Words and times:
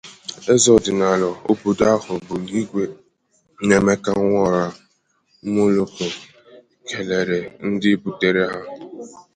eze 0.53 0.69
ọdịnala 0.77 1.27
obodo 1.49 1.83
ahụ 1.93 2.13
bụ 2.27 2.35
Igwe 2.59 2.83
Nnaemeka 3.61 4.11
Nworah-Muolokwu 4.17 6.05
kelere 6.87 7.39
ndị 7.67 7.91
butere 8.03 8.43
ha 8.51 8.59